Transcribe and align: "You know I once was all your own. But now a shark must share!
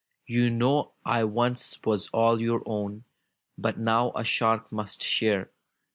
"You 0.25 0.49
know 0.49 0.93
I 1.05 1.25
once 1.25 1.77
was 1.85 2.07
all 2.11 2.41
your 2.41 2.63
own. 2.65 3.03
But 3.55 3.77
now 3.77 4.11
a 4.15 4.23
shark 4.23 4.71
must 4.71 5.03
share! 5.03 5.51